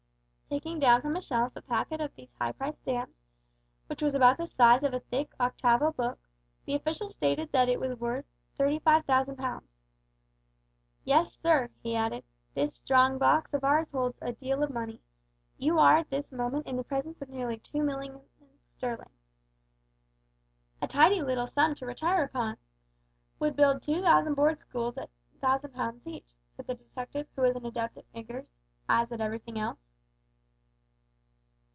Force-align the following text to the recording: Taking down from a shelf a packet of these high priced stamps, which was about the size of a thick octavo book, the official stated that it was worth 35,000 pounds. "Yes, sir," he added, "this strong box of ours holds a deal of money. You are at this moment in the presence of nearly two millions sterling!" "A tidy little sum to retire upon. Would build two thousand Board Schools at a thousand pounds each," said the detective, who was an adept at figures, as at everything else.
Taking 0.53 0.81
down 0.81 1.01
from 1.01 1.15
a 1.15 1.21
shelf 1.21 1.55
a 1.55 1.61
packet 1.61 2.01
of 2.01 2.13
these 2.13 2.33
high 2.33 2.51
priced 2.51 2.81
stamps, 2.81 3.15
which 3.87 4.01
was 4.01 4.13
about 4.15 4.35
the 4.35 4.47
size 4.47 4.83
of 4.83 4.93
a 4.93 4.99
thick 4.99 5.31
octavo 5.39 5.93
book, 5.93 6.19
the 6.65 6.75
official 6.75 7.09
stated 7.09 7.53
that 7.53 7.69
it 7.69 7.79
was 7.79 7.97
worth 7.97 8.25
35,000 8.57 9.37
pounds. 9.37 9.69
"Yes, 11.05 11.39
sir," 11.41 11.69
he 11.81 11.95
added, 11.95 12.25
"this 12.53 12.75
strong 12.75 13.17
box 13.17 13.53
of 13.53 13.63
ours 13.63 13.87
holds 13.93 14.19
a 14.21 14.33
deal 14.33 14.61
of 14.61 14.71
money. 14.71 14.99
You 15.57 15.79
are 15.79 15.95
at 15.99 16.09
this 16.09 16.33
moment 16.33 16.67
in 16.67 16.75
the 16.75 16.83
presence 16.83 17.21
of 17.21 17.29
nearly 17.29 17.57
two 17.59 17.81
millions 17.81 18.19
sterling!" 18.75 19.11
"A 20.81 20.87
tidy 20.89 21.21
little 21.21 21.47
sum 21.47 21.75
to 21.75 21.85
retire 21.85 22.25
upon. 22.25 22.57
Would 23.39 23.55
build 23.55 23.81
two 23.83 24.01
thousand 24.01 24.33
Board 24.33 24.59
Schools 24.59 24.97
at 24.97 25.09
a 25.35 25.39
thousand 25.39 25.71
pounds 25.73 26.05
each," 26.05 26.35
said 26.57 26.67
the 26.67 26.75
detective, 26.75 27.29
who 27.37 27.43
was 27.43 27.55
an 27.55 27.65
adept 27.65 27.95
at 27.97 28.05
figures, 28.11 28.47
as 28.89 29.13
at 29.13 29.21
everything 29.21 29.57
else. 29.57 29.79